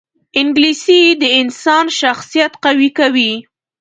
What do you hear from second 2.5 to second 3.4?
قوي کوي